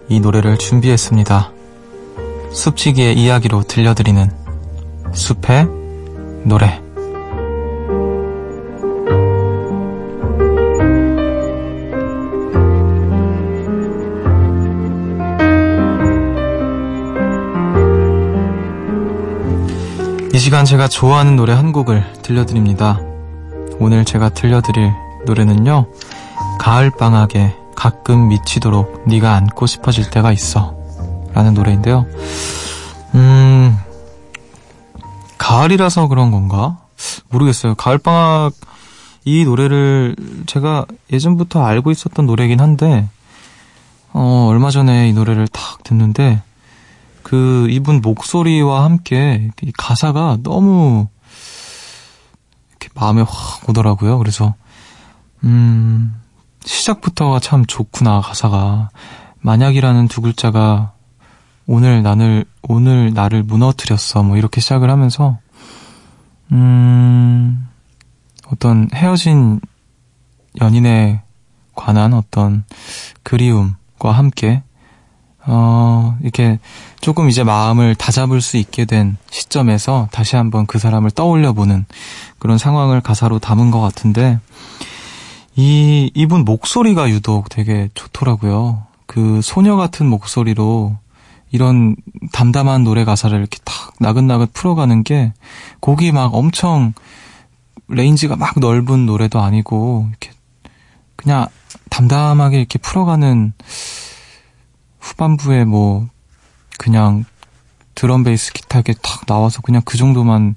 이 0.09 0.19
노래를 0.19 0.59
준비했습니다. 0.59 1.53
숲치기의 2.51 3.17
이야기로 3.17 3.63
들려드리는 3.63 4.29
숲의 5.13 5.69
노래. 6.43 6.83
이 20.35 20.39
시간 20.39 20.65
제가 20.65 20.89
좋아하는 20.89 21.37
노래 21.37 21.53
한 21.53 21.71
곡을 21.71 22.15
들려드립니다. 22.23 22.99
오늘 23.79 24.05
제가 24.05 24.31
들려드릴 24.31 24.91
노래는요. 25.25 25.87
가을방학에 26.59 27.62
가끔 27.83 28.29
미치도록 28.29 29.09
네가 29.09 29.35
안고 29.35 29.67
싶어질 29.67 30.09
때가 30.09 30.31
있어 30.31 30.77
라는 31.35 31.53
노래인데요. 31.53 32.07
음, 33.17 33.77
가을이라서 35.37 36.07
그런 36.07 36.31
건가? 36.31 36.79
모르겠어요. 37.31 37.75
가을방학 37.75 38.53
이 39.25 39.45
노래를 39.45 40.15
제가 40.47 40.87
예전부터 41.13 41.65
알고 41.65 41.91
있었던 41.91 42.25
노래긴 42.25 42.61
한데, 42.61 43.09
어, 44.13 44.47
얼마 44.49 44.71
전에 44.71 45.09
이 45.09 45.13
노래를 45.13 45.49
탁 45.49 45.83
듣는데, 45.83 46.41
그 47.25 47.67
이분 47.69 48.01
목소리와 48.01 48.85
함께 48.85 49.51
이 49.61 49.73
가사가 49.77 50.39
너무 50.45 51.09
이렇게 52.71 52.91
마음에 52.95 53.23
확 53.23 53.69
오더라고요. 53.69 54.19
그래서, 54.19 54.55
음, 55.43 56.22
시작부터가 56.65 57.41
참 57.41 57.67
좋구나, 57.67 58.21
가사가. 58.21 58.91
만약이라는 59.41 60.09
두 60.09 60.21
글자가 60.21 60.93
오늘 61.67 62.03
나를, 62.03 62.45
오늘 62.63 63.13
나를 63.13 63.43
무너뜨렸어. 63.43 64.23
뭐 64.23 64.37
이렇게 64.37 64.61
시작을 64.61 64.91
하면서, 64.91 65.39
음, 66.53 67.69
어떤 68.51 68.89
헤어진 68.95 69.61
연인에 70.61 71.23
관한 71.75 72.13
어떤 72.13 72.65
그리움과 73.23 74.13
함께, 74.13 74.63
어, 75.45 76.17
이렇게 76.21 76.59
조금 77.01 77.29
이제 77.29 77.43
마음을 77.43 77.95
다잡을 77.95 78.41
수 78.41 78.57
있게 78.57 78.85
된 78.85 79.17
시점에서 79.31 80.09
다시 80.13 80.37
한번 80.37 80.67
그 80.67 80.79
사람을 80.79 81.11
떠올려 81.11 81.53
보는 81.53 81.85
그런 82.39 82.59
상황을 82.59 83.01
가사로 83.01 83.39
담은 83.39 83.71
것 83.71 83.81
같은데, 83.81 84.39
이, 85.55 86.11
이분 86.15 86.45
목소리가 86.45 87.11
유독 87.11 87.49
되게 87.49 87.89
좋더라고요. 87.95 88.87
그 89.07 89.41
소녀 89.43 89.77
같은 89.77 90.07
목소리로 90.07 90.97
이런 91.51 91.97
담담한 92.33 92.83
노래 92.83 93.05
가사를 93.05 93.39
이렇게 93.39 93.59
탁 93.65 93.93
나긋나긋 94.01 94.53
풀어가는 94.55 95.03
게 95.03 95.35
곡이 95.81 96.13
막 96.13 96.35
엄청 96.35 96.95
range가 97.89 98.37
막 98.37 98.59
넓은 98.59 99.05
노래도 99.05 99.41
아니고 99.41 100.07
이렇게 100.09 100.31
그냥 101.17 101.47
담담하게 101.91 102.57
이렇게 102.59 102.79
풀어가는 102.79 103.53
후반부에 105.01 105.65
뭐 105.67 106.09
그냥 106.79 107.25
드럼 107.95 108.25
베이스 108.25 108.53
기타 108.55 108.79
이렇게 108.79 108.95
탁 109.03 109.27
나와서 109.27 109.61
그냥 109.61 109.83
그 109.85 109.99
정도만 109.99 110.55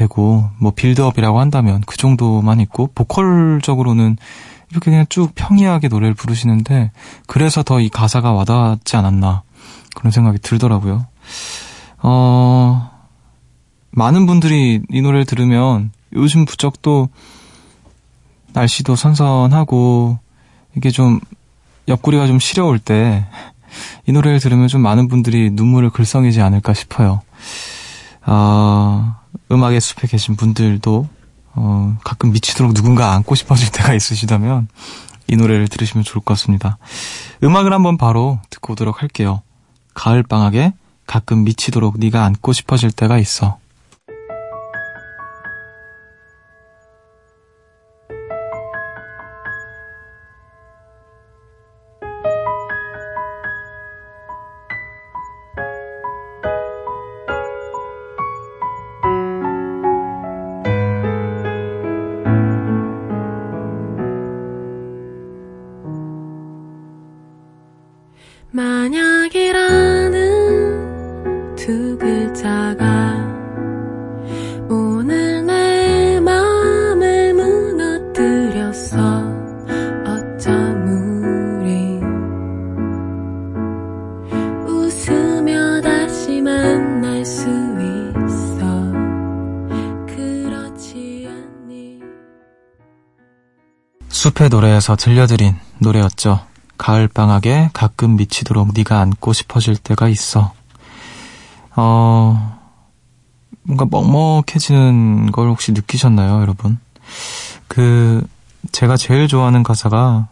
되고 0.00 0.48
뭐 0.58 0.72
빌드업이라고 0.72 1.38
한다면 1.38 1.82
그 1.86 1.96
정도만 1.96 2.60
있고 2.60 2.88
보컬적으로는 2.94 4.16
이렇게 4.70 4.90
그냥 4.90 5.04
쭉 5.08 5.34
평이하게 5.34 5.88
노래를 5.88 6.14
부르시는데 6.14 6.90
그래서 7.26 7.62
더 7.62 7.80
이 7.80 7.88
가사가 7.90 8.32
와닿지 8.32 8.96
않았나 8.96 9.42
그런 9.94 10.10
생각이 10.10 10.38
들더라고요. 10.38 11.06
어 12.02 12.90
많은 13.90 14.26
분들이 14.26 14.80
이 14.88 15.02
노래를 15.02 15.26
들으면 15.26 15.92
요즘 16.14 16.46
부쩍 16.46 16.80
또 16.80 17.08
날씨도 18.52 18.96
선선하고 18.96 20.18
이게 20.76 20.90
좀 20.90 21.20
옆구리가 21.88 22.26
좀 22.26 22.38
시려울 22.38 22.78
때 22.78 23.24
이 24.06 24.12
노래를 24.12 24.40
들으면 24.40 24.66
좀 24.66 24.80
많은 24.80 25.06
분들이 25.06 25.50
눈물을 25.50 25.90
글썽이지 25.90 26.40
않을까 26.40 26.74
싶어요. 26.74 27.20
아, 28.22 29.19
음악의 29.50 29.80
숲에 29.80 30.06
계신 30.06 30.36
분들도 30.36 31.08
어, 31.54 31.96
가끔 32.04 32.32
미치도록 32.32 32.74
누군가 32.74 33.12
안고 33.14 33.34
싶어질 33.34 33.70
때가 33.72 33.94
있으시다면 33.94 34.68
이 35.28 35.36
노래를 35.36 35.68
들으시면 35.68 36.04
좋을 36.04 36.22
것 36.24 36.34
같습니다. 36.34 36.78
음악을 37.42 37.72
한번 37.72 37.96
바로 37.96 38.40
듣고 38.50 38.72
오도록 38.72 39.02
할게요. 39.02 39.42
가을 39.94 40.22
방학에 40.22 40.72
가끔 41.06 41.44
미치도록 41.44 41.98
네가 41.98 42.24
안고 42.24 42.52
싶어질 42.52 42.92
때가 42.92 43.18
있어. 43.18 43.58
만약이라는 68.52 70.16
두 71.54 71.96
글자가 71.98 73.14
오늘 74.68 75.46
내 75.46 76.18
마음을 76.18 77.32
무너뜨렸어 77.34 78.98
어쩜 80.04 80.52
우리 81.62 82.00
웃으며 84.68 85.80
다시 85.80 86.40
만날 86.40 87.24
수 87.24 87.48
있어 87.48 88.92
그렇지 90.06 91.28
않니 91.30 92.00
숲의 94.08 94.48
노래에서 94.48 94.96
들려드린 94.96 95.54
노래였죠. 95.78 96.49
가을방학에 96.90 97.70
가끔 97.72 98.16
미치도록 98.16 98.72
네가 98.74 98.98
안고 98.98 99.32
싶어질 99.32 99.76
때가 99.76 100.08
있어. 100.08 100.52
어, 101.76 102.58
뭔가 103.62 103.86
먹먹해지는 103.88 105.30
걸 105.30 105.48
혹시 105.50 105.70
느끼셨나요, 105.70 106.40
여러분? 106.40 106.80
그, 107.68 108.26
제가 108.72 108.96
제일 108.96 109.28
좋아하는 109.28 109.62
가사가 109.62 110.26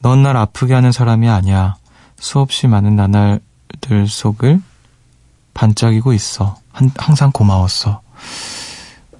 넌 0.00 0.22
날 0.22 0.38
아프게 0.38 0.72
하는 0.72 0.92
사람이 0.92 1.28
아니야. 1.28 1.76
수없이 2.18 2.66
많은 2.66 2.96
나날들 2.96 4.08
속을 4.08 4.62
반짝이고 5.52 6.14
있어. 6.14 6.56
한, 6.72 6.90
항상 6.96 7.30
고마웠어. 7.32 8.00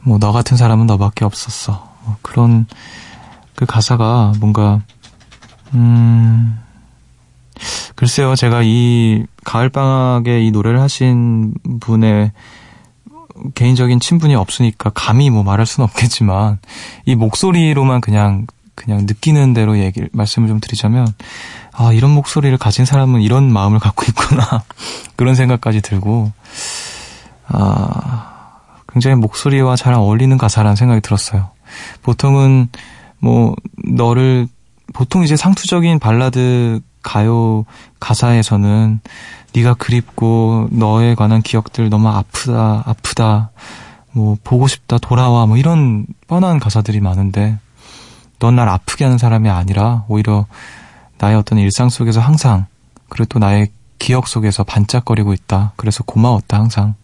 뭐, 0.01 0.19
너 0.19 0.33
같은 0.33 0.57
사람은 0.57 0.87
너밖에 0.87 1.27
없었어. 1.27 1.87
뭐 2.05 2.17
그런, 2.23 2.67
그 3.57 3.67
가사가 3.67 4.33
뭔가 4.41 4.81
음, 5.75 6.59
글쎄요, 7.95 8.35
제가 8.35 8.63
이 8.63 9.25
가을방학에 9.45 10.45
이 10.45 10.51
노래를 10.51 10.81
하신 10.81 11.55
분의 11.81 12.33
개인적인 13.55 14.01
친분이 14.01 14.35
없으니까 14.35 14.91
감히 14.95 15.31
뭐 15.31 15.43
말할 15.43 15.67
수는 15.67 15.85
없겠지만, 15.85 16.59
이 17.05 17.15
목소리로만 17.15 18.01
그냥, 18.01 18.47
그냥 18.75 19.07
느끼는 19.07 19.55
대로 19.55 19.79
얘기를, 19.79 20.09
말씀을 20.13 20.49
좀 20.49 20.61
드리자면, 20.61 21.07
아, 21.73 21.93
이런 21.93 22.11
목소리를 22.11 22.57
가진 22.59 22.85
사람은 22.85 23.21
이런 23.21 23.53
마음을 23.53 23.81
갖고 23.81 24.05
있구나. 24.09 24.63
그런 25.17 25.35
생각까지 25.35 25.81
들고, 25.81 26.33
아, 27.49 28.35
굉장히 28.89 29.17
목소리와 29.17 29.75
잘 29.75 29.95
어울리는 29.95 30.39
가사라는 30.39 30.77
생각이 30.77 31.01
들었어요. 31.01 31.51
보통은 32.03 32.69
뭐 33.19 33.57
너를 33.85 34.47
보통 34.93 35.25
이제 35.25 35.37
상투적인 35.37 35.99
발라드 35.99 36.81
가요 37.03 37.65
가사에서는 38.01 39.01
네가 39.55 39.75
그립고 39.75 40.69
너에 40.71 41.15
관한 41.15 41.43
기억들 41.43 41.91
너무 41.91 42.09
아프다 42.09 42.83
아프다 42.87 43.51
뭐 44.13 44.37
보고 44.45 44.67
싶다 44.67 44.99
돌아와 44.99 45.47
뭐 45.47 45.57
이런 45.57 46.07
뻔한 46.27 46.59
가사들이 46.59 47.01
많은데 47.01 47.59
넌 48.39 48.57
날 48.57 48.69
아프게 48.69 49.05
하는 49.05 49.19
사람이 49.19 49.49
아니라 49.49 50.05
오히려 50.09 50.47
나의 51.19 51.37
어떤 51.37 51.59
일상 51.59 51.89
속에서 51.89 52.21
항상 52.21 52.67
그리고 53.09 53.27
또 53.27 53.39
나의 53.39 53.69
기억 53.99 54.29
속에서 54.29 54.65
반짝거리고 54.65 55.33
있다. 55.33 55.73
그래서 55.77 56.03
고마웠다 56.05 56.59
항상. 56.59 56.95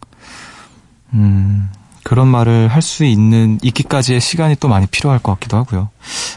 음 1.14 1.70
그런 2.02 2.28
말을 2.28 2.68
할 2.68 2.80
수 2.82 3.04
있는 3.04 3.58
있기까지의 3.62 4.20
시간이 4.20 4.56
또 4.56 4.68
많이 4.68 4.86
필요할 4.86 5.18
것 5.20 5.32
같기도 5.32 5.56
하고요. 5.58 5.90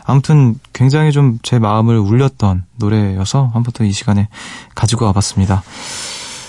아무튼 0.06 0.60
굉장히 0.74 1.12
좀 1.12 1.40
제 1.42 1.58
마음을 1.60 1.98
울렸던 1.98 2.66
노래여서 2.78 3.50
한번 3.54 3.72
더 3.74 3.84
이 3.86 3.92
시간에 3.92 4.28
가지고 4.76 5.06
와봤습니다. 5.06 5.64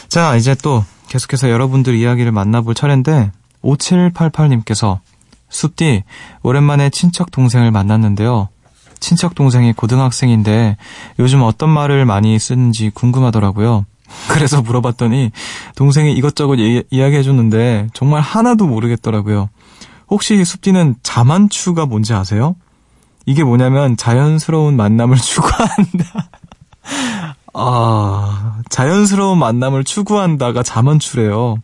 자 0.08 0.36
이제 0.36 0.54
또 0.62 0.84
계속해서 1.08 1.48
여러분들 1.50 1.94
이야기를 1.94 2.32
만나볼 2.32 2.74
차례인데 2.74 3.30
5788님께서 3.62 4.98
숲디 5.48 6.02
오랜만에 6.42 6.90
친척 6.90 7.30
동생을 7.30 7.70
만났는데요. 7.70 8.48
친척 9.00 9.34
동생이 9.34 9.72
고등학생인데 9.74 10.76
요즘 11.18 11.42
어떤 11.42 11.70
말을 11.70 12.04
많이 12.04 12.38
쓰는지 12.38 12.90
궁금하더라고요. 12.90 13.84
그래서 14.28 14.62
물어봤더니 14.62 15.30
동생이 15.76 16.12
이것저것 16.12 16.56
이, 16.56 16.82
이야기해 16.90 17.22
줬는데 17.22 17.88
정말 17.94 18.20
하나도 18.20 18.66
모르겠더라고요. 18.66 19.48
혹시 20.08 20.44
숲디는 20.44 20.96
자만추가 21.02 21.86
뭔지 21.86 22.14
아세요? 22.14 22.56
이게 23.26 23.42
뭐냐면 23.42 23.96
자연스러운 23.96 24.76
만남을 24.76 25.16
추구한다. 25.20 26.28
아, 27.54 28.60
자연스러운 28.68 29.38
만남을 29.38 29.84
추구한다가 29.84 30.62
자만추래요. 30.62 31.56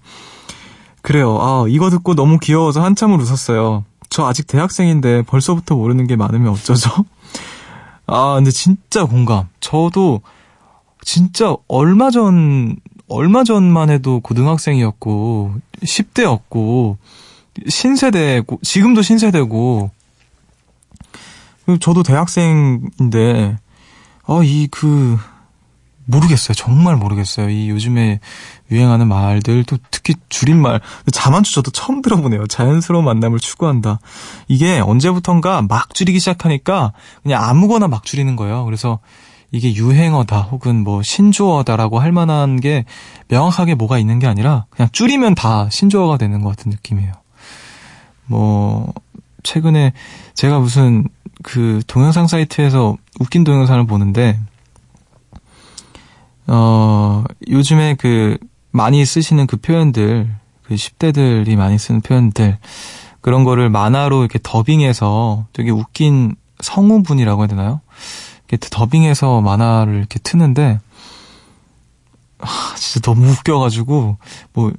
그래요. 1.03 1.39
아, 1.41 1.65
이거 1.69 1.91
듣고 1.91 2.15
너무 2.15 2.39
귀여워서 2.39 2.83
한참을 2.83 3.19
웃었어요. 3.21 3.85
저 4.09 4.27
아직 4.27 4.47
대학생인데 4.47 5.23
벌써부터 5.23 5.75
모르는 5.77 6.07
게 6.07 6.17
많으면 6.17 6.53
어쩌죠? 6.53 6.91
아, 8.07 8.35
근데 8.35 8.51
진짜 8.51 9.05
공감. 9.05 9.49
저도 9.61 10.23
진짜 11.03 11.57
얼마 11.69 12.11
전, 12.11 12.77
얼마 13.09 13.45
전만 13.45 13.91
해도 13.91 14.21
고등학생이었고, 14.21 15.55
10대였고, 15.83 16.97
신세대고, 17.69 18.61
지금도 18.63 19.03
신세대고, 19.03 19.91
저도 21.81 22.03
대학생인데, 22.03 23.59
아, 24.27 24.41
이 24.45 24.69
그, 24.71 25.19
모르겠어요. 26.11 26.55
정말 26.55 26.97
모르겠어요. 26.97 27.49
이 27.51 27.71
요즘에 27.71 28.21
유행하는 28.71 29.09
말들, 29.09 29.65
또 29.65 29.79
특히 29.91 30.15
줄임말, 30.29 30.81
자만추 31.13 31.55
저도 31.55 31.71
처음 31.71 32.03
들어보네요. 32.03 32.47
자연스러운 32.47 33.05
만남을 33.05 33.39
추구한다. 33.39 34.01
이게 34.49 34.81
언제부턴가 34.81 35.63
막 35.63 35.95
줄이기 35.95 36.19
시작하니까 36.19 36.93
그냥 37.23 37.43
아무거나 37.45 37.89
막 37.89 38.05
줄이는 38.05 38.37
거예요. 38.37 38.65
그래서 38.65 38.99
이게 39.53 39.75
유행어다 39.75 40.43
혹은 40.43 40.85
뭐 40.85 41.03
신조어다라고 41.03 41.99
할 41.99 42.13
만한 42.13 42.61
게 42.61 42.85
명확하게 43.29 43.75
뭐가 43.75 43.99
있는 43.99 44.19
게 44.19 44.27
아니라 44.27 44.67
그냥 44.71 44.89
줄이면 44.93 45.35
다 45.35 45.69
신조어가 45.71 46.19
되는 46.19 46.41
것 46.41 46.51
같은 46.51 46.71
느낌이에요. 46.71 47.13
뭐 48.27 48.93
최근에 49.43 49.93
제가 50.35 50.61
무슨 50.61 51.09
그 51.43 51.83
동영상 51.87 52.27
사이트에서 52.27 52.97
웃긴 53.19 53.45
동영상을 53.45 53.85
보는데 53.87 54.39
어 56.47 57.25
요즘에 57.49 57.95
그 57.95 58.39
많이 58.71 59.05
쓰시는 59.05 59.47
그 59.47 59.57
표현들 59.57 60.31
그 60.63 60.75
10대들이 60.75 61.57
많이 61.57 61.79
쓰는 61.79 62.01
표현들 62.01 62.59
그런 63.21 63.45
거를 63.45 63.69
만화로 63.69 64.21
이렇게 64.21 64.39
더빙해서 64.43 65.47
되게 65.53 65.71
웃긴 65.71 66.37
성우분이라고 66.61 67.43
해야 67.43 67.49
되나요? 67.49 67.81
이렇게 68.51 68.69
더빙해서 68.71 69.41
만화를 69.41 69.95
이렇게 69.95 70.19
트는데 70.19 70.81
아, 72.41 72.75
진짜 72.77 73.01
너무 73.01 73.31
웃겨가지고 73.31 74.17
뭐 74.53 74.73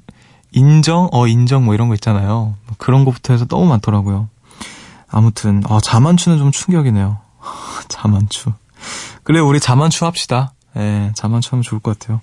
인정? 0.51 1.09
어 1.13 1.27
인정 1.27 1.63
뭐 1.63 1.73
이런 1.73 1.87
거 1.87 1.93
있잖아요. 1.93 2.55
뭐 2.65 2.75
그런 2.77 3.05
것부터 3.05 3.33
해서 3.33 3.45
너무 3.45 3.65
많더라고요. 3.67 4.27
아무튼 5.09 5.61
아 5.69 5.79
자만추는 5.81 6.37
좀 6.37 6.51
충격이네요. 6.51 7.17
자만추. 7.87 8.51
그래 9.23 9.39
우리 9.39 9.59
자만추 9.59 10.05
합시다. 10.05 10.53
예 10.75 11.11
자만추 11.15 11.51
하면 11.51 11.63
좋을 11.63 11.79
것 11.79 11.97
같아요. 11.97 12.21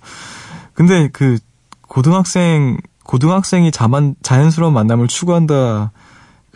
근데 0.74 1.08
그 1.08 1.38
고등학생 1.82 2.78
고등학생이 3.04 3.70
자만 3.70 4.16
자연스러운 4.22 4.74
만남을 4.74 5.08
추구한다 5.08 5.92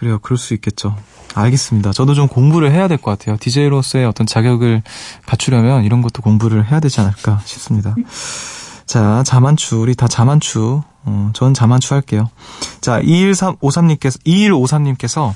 그래요 0.03 0.19
그럴 0.19 0.37
수 0.37 0.53
있겠죠 0.55 0.97
알겠습니다. 1.35 1.93
저도 1.93 2.15
좀 2.15 2.27
공부를 2.27 2.73
해야 2.73 2.89
될 2.89 2.99
것 2.99 3.13
같아요. 3.17 3.37
DJ로서의 3.39 4.05
어떤 4.05 4.27
자격을 4.27 4.83
갖추려면 5.25 5.85
이런 5.85 6.03
것도 6.03 6.21
공부를 6.23 6.69
해야 6.71 6.81
되지 6.81 7.01
않을까 7.01 7.41
싶습니다. 7.45 7.95
자, 8.85 9.23
자만추. 9.25 9.77
우리 9.81 9.95
다 9.95 10.09
자만추. 10.09 10.83
어, 11.05 11.31
전 11.35 11.55
자만추 11.55 11.95
할게요. 11.95 12.29
자, 12.81 13.01
2153님께서, 13.01 14.21
2153님께서 14.27 15.33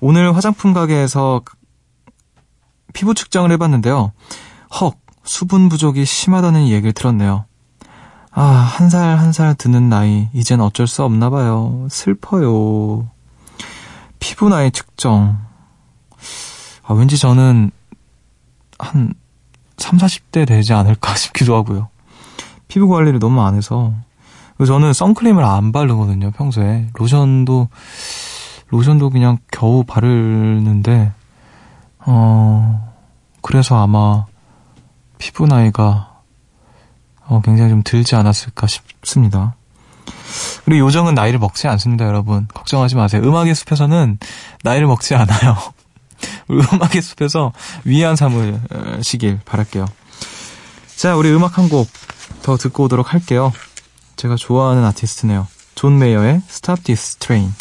오늘 0.00 0.36
화장품 0.36 0.72
가게에서 0.74 1.40
피부 2.92 3.14
측정을 3.14 3.50
해봤는데요. 3.52 4.12
헉, 4.80 4.94
수분 5.24 5.68
부족이 5.70 6.04
심하다는 6.04 6.68
얘기를 6.68 6.92
들었네요. 6.92 7.46
아, 8.32 8.42
한 8.42 8.88
살 8.90 9.18
한살 9.18 9.54
드는 9.56 9.88
나이, 9.88 10.28
이젠 10.32 10.60
어쩔 10.60 10.86
수 10.86 11.02
없나 11.02 11.28
봐요. 11.30 11.88
슬퍼요. 11.90 13.08
피부 14.20 14.48
나이 14.48 14.70
측정. 14.70 15.38
아, 16.84 16.94
왠지 16.94 17.18
저는 17.18 17.72
한 18.78 19.14
3, 19.76 19.98
40대 19.98 20.46
되지 20.46 20.72
않을까 20.72 21.14
싶기도 21.16 21.56
하고요. 21.56 21.88
피부 22.68 22.88
관리를 22.88 23.18
너무 23.18 23.42
안 23.42 23.56
해서. 23.56 23.92
저는 24.64 24.92
선크림을 24.92 25.42
안 25.42 25.72
바르거든요, 25.72 26.30
평소에. 26.32 26.88
로션도, 26.94 27.68
로션도 28.68 29.10
그냥 29.10 29.38
겨우 29.50 29.84
바르는데, 29.84 31.12
어, 32.00 32.94
그래서 33.40 33.82
아마 33.82 34.26
피부 35.18 35.46
나이가 35.46 36.20
어, 37.26 37.40
굉장히 37.42 37.70
좀 37.70 37.82
들지 37.84 38.16
않았을까 38.16 38.66
싶습니다. 38.66 39.54
그리고 40.64 40.86
요정은 40.86 41.14
나이를 41.14 41.38
먹지 41.38 41.68
않습니다, 41.68 42.06
여러분. 42.06 42.46
걱정하지 42.52 42.96
마세요. 42.96 43.22
음악의 43.24 43.54
숲에서는 43.54 44.18
나이를 44.62 44.86
먹지 44.86 45.14
않아요. 45.14 45.56
우리 46.48 46.60
음악의 46.72 47.02
숲에서 47.02 47.52
위안 47.84 48.16
삼으시길 48.16 49.40
바랄게요. 49.44 49.86
자, 50.96 51.16
우리 51.16 51.30
음악 51.32 51.56
한 51.58 51.68
곡 51.68 51.88
더 52.42 52.56
듣고 52.56 52.84
오도록 52.84 53.12
할게요. 53.12 53.52
제가 54.16 54.36
좋아하는 54.36 54.84
아티스트네요. 54.84 55.46
존 55.74 55.98
메이어의 55.98 56.42
Stop 56.48 56.82
This 56.84 57.16
Train. 57.16 57.52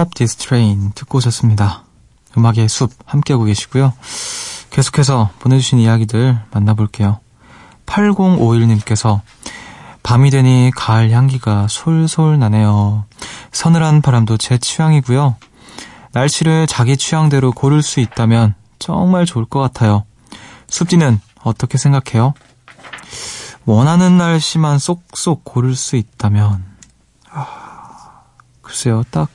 Stop 0.00 0.14
This 0.14 0.36
Train 0.36 0.92
듣고 0.94 1.18
오셨습니다. 1.18 1.82
음악의 2.34 2.70
숲 2.70 2.90
함께하고 3.04 3.44
계시고요. 3.44 3.92
계속해서 4.70 5.28
보내주신 5.40 5.78
이야기들 5.78 6.40
만나볼게요. 6.52 7.20
8051님께서 7.84 9.20
밤이 10.02 10.30
되니 10.30 10.70
가을 10.74 11.10
향기가 11.10 11.66
솔솔 11.68 12.38
나네요. 12.38 13.04
서늘한 13.52 14.00
바람도 14.00 14.38
제 14.38 14.56
취향이고요. 14.56 15.36
날씨를 16.12 16.66
자기 16.66 16.96
취향대로 16.96 17.52
고를 17.52 17.82
수 17.82 18.00
있다면 18.00 18.54
정말 18.78 19.26
좋을 19.26 19.44
것 19.44 19.60
같아요. 19.60 20.04
숲지는 20.68 21.20
어떻게 21.42 21.76
생각해요? 21.76 22.32
원하는 23.66 24.16
날씨만 24.16 24.78
쏙쏙 24.78 25.44
고를 25.44 25.76
수 25.76 25.96
있다면, 25.96 26.64
아, 27.30 28.22
글쎄요, 28.62 29.02
딱 29.10 29.28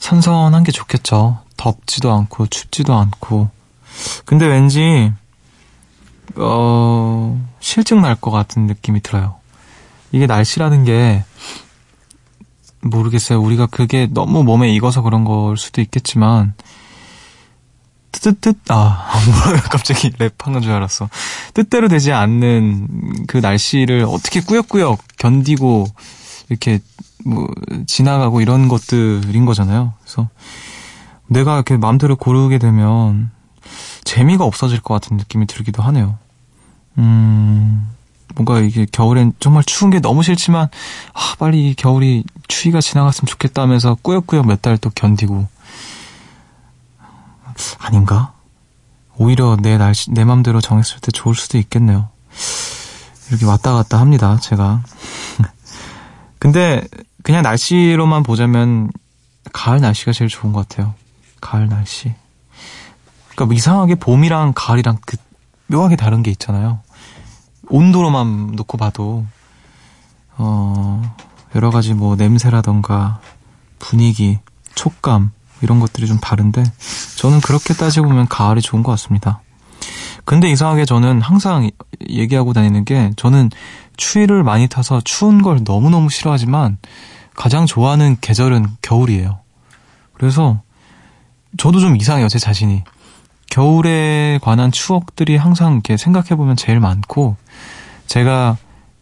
선선한 0.00 0.64
게 0.64 0.72
좋겠죠. 0.72 1.38
덥지도 1.56 2.12
않고 2.12 2.46
춥지도 2.48 2.94
않고. 2.94 3.50
근데 4.24 4.46
왠지 4.46 5.12
어, 6.36 7.48
실증 7.60 8.00
날 8.02 8.16
것 8.16 8.30
같은 8.30 8.66
느낌이 8.66 9.00
들어요. 9.02 9.36
이게 10.12 10.26
날씨라는 10.26 10.84
게 10.84 11.24
모르겠어요. 12.80 13.40
우리가 13.40 13.66
그게 13.66 14.08
너무 14.10 14.42
몸에 14.42 14.70
익어서 14.72 15.02
그런 15.02 15.24
걸 15.24 15.56
수도 15.56 15.80
있겠지만 15.82 16.54
뜻뜻뜻 18.12 18.58
아 18.70 19.12
뭐야 19.46 19.60
갑자기 19.62 20.10
랩한 20.10 20.62
줄 20.62 20.72
알았어. 20.72 21.08
뜻대로 21.54 21.88
되지 21.88 22.12
않는 22.12 23.26
그 23.26 23.36
날씨를 23.36 24.04
어떻게 24.08 24.40
꾸역꾸역 24.40 24.98
견디고 25.18 25.86
이렇게 26.50 26.80
뭐 27.24 27.48
지나가고 27.86 28.40
이런 28.42 28.68
것들인 28.68 29.46
거잖아요. 29.46 29.94
그래서 30.02 30.28
내가 31.26 31.54
이렇게 31.54 31.76
마음대로 31.78 32.16
고르게 32.16 32.58
되면 32.58 33.30
재미가 34.04 34.44
없어질 34.44 34.80
것 34.80 34.94
같은 34.94 35.16
느낌이 35.16 35.46
들기도 35.46 35.82
하네요. 35.84 36.18
음, 36.98 37.88
뭔가 38.34 38.58
이게 38.60 38.86
겨울엔 38.90 39.34
정말 39.40 39.62
추운 39.64 39.90
게 39.90 40.00
너무 40.00 40.22
싫지만, 40.24 40.68
아, 41.14 41.34
빨리 41.38 41.70
이 41.70 41.74
겨울이 41.74 42.24
추위가 42.48 42.80
지나갔으면 42.80 43.26
좋겠다 43.28 43.62
하면서 43.62 43.96
꾸역꾸역 44.02 44.46
몇 44.46 44.60
달 44.62 44.76
또 44.78 44.90
견디고. 44.90 45.46
아닌가? 47.78 48.32
오히려 49.16 49.56
내 49.60 49.76
날씨, 49.78 50.10
내 50.12 50.24
맘대로 50.24 50.60
정했을 50.60 50.98
때 51.00 51.10
좋을 51.12 51.34
수도 51.34 51.58
있겠네요. 51.58 52.08
이렇게 53.28 53.44
왔다 53.46 53.72
갔다 53.74 54.00
합니다, 54.00 54.38
제가. 54.40 54.82
근데 56.40 56.82
그냥 57.22 57.42
날씨로만 57.42 58.24
보자면 58.24 58.90
가을 59.52 59.80
날씨가 59.80 60.12
제일 60.12 60.28
좋은 60.28 60.52
것 60.52 60.66
같아요. 60.68 60.94
가을 61.40 61.68
날씨. 61.68 62.12
그러니까 63.28 63.44
뭐 63.44 63.54
이상하게 63.54 63.94
봄이랑 63.96 64.54
가을이랑 64.56 64.98
그 65.06 65.16
묘하게 65.68 65.96
다른 65.96 66.22
게 66.22 66.30
있잖아요. 66.32 66.80
온도로만 67.68 68.52
놓고 68.56 68.78
봐도 68.78 69.24
어 70.36 71.14
여러 71.54 71.70
가지 71.70 71.94
뭐 71.94 72.16
냄새라던가 72.16 73.20
분위기, 73.78 74.38
촉감 74.74 75.32
이런 75.60 75.78
것들이 75.78 76.06
좀 76.06 76.18
다른데 76.18 76.64
저는 77.16 77.40
그렇게 77.40 77.74
따지고 77.74 78.08
보면 78.08 78.28
가을이 78.28 78.62
좋은 78.62 78.82
것 78.82 78.92
같습니다. 78.92 79.42
근데 80.30 80.48
이상하게 80.48 80.84
저는 80.84 81.20
항상 81.20 81.68
얘기하고 82.08 82.52
다니는 82.52 82.84
게 82.84 83.10
저는 83.16 83.50
추위를 83.96 84.44
많이 84.44 84.68
타서 84.68 85.00
추운 85.00 85.42
걸 85.42 85.62
너무너무 85.64 86.08
싫어하지만 86.08 86.78
가장 87.34 87.66
좋아하는 87.66 88.16
계절은 88.20 88.64
겨울이에요. 88.80 89.40
그래서 90.12 90.62
저도 91.58 91.80
좀 91.80 91.96
이상해요, 91.96 92.28
제 92.28 92.38
자신이. 92.38 92.84
겨울에 93.50 94.38
관한 94.40 94.70
추억들이 94.70 95.36
항상 95.36 95.72
이렇게 95.72 95.96
생각해보면 95.96 96.54
제일 96.54 96.78
많고, 96.78 97.34
제가 98.06 98.56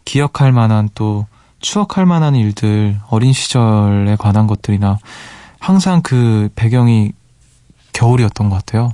기억할 0.05 0.51
만한 0.51 0.89
또 0.95 1.27
추억할 1.59 2.07
만한 2.07 2.33
일들, 2.33 2.99
어린 3.07 3.33
시절에 3.33 4.15
관한 4.17 4.47
것들이나 4.47 4.97
항상 5.59 6.01
그 6.01 6.49
배경이 6.55 7.11
겨울이었던 7.93 8.49
것 8.49 8.55
같아요. 8.55 8.93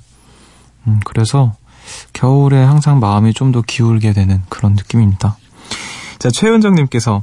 음, 0.86 1.00
그래서 1.06 1.54
겨울에 2.14 2.64
항상 2.64 3.00
마음이 3.00 3.34
좀 3.34 3.52
더 3.52 3.62
기울게 3.62 4.12
되는 4.14 4.42
그런 4.50 4.74
느낌입니다. 4.74 5.38
자, 6.20 6.30
최은정님께서 6.30 7.22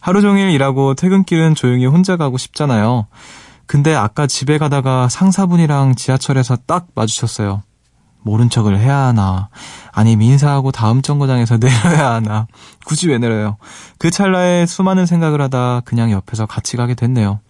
하루 0.00 0.20
종일 0.20 0.50
일하고 0.50 0.94
퇴근길은 0.94 1.54
조용히 1.54 1.86
혼자 1.86 2.16
가고 2.16 2.36
싶잖아요. 2.38 3.06
근데 3.66 3.94
아까 3.94 4.26
집에 4.26 4.58
가다가 4.58 5.08
상사분이랑 5.08 5.94
지하철에서 5.94 6.58
딱 6.66 6.88
마주쳤어요. 6.94 7.62
모른 8.22 8.50
척을 8.50 8.78
해야 8.78 8.96
하나, 8.98 9.48
아니 9.92 10.16
민사하고 10.16 10.70
다음 10.72 11.02
정거장에서 11.02 11.56
내려야 11.58 12.12
하나, 12.14 12.46
굳이 12.84 13.08
왜 13.08 13.18
내려요? 13.18 13.56
그 13.98 14.10
찰나에 14.10 14.66
수많은 14.66 15.06
생각을 15.06 15.40
하다 15.40 15.82
그냥 15.84 16.10
옆에서 16.10 16.46
같이 16.46 16.76
가게 16.76 16.94
됐네요. 16.94 17.40